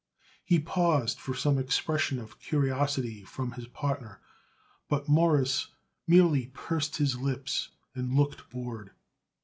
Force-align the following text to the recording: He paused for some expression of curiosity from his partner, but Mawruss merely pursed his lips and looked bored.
He 0.43 0.57
paused 0.57 1.19
for 1.19 1.35
some 1.35 1.59
expression 1.59 2.17
of 2.17 2.39
curiosity 2.39 3.23
from 3.23 3.51
his 3.51 3.67
partner, 3.67 4.19
but 4.89 5.07
Mawruss 5.07 5.67
merely 6.07 6.47
pursed 6.47 6.97
his 6.97 7.19
lips 7.19 7.69
and 7.93 8.15
looked 8.15 8.49
bored. 8.49 8.93